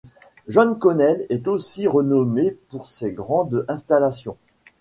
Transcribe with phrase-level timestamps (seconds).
[0.47, 4.35] John Connell est aussi renommé pour ses grandes installations.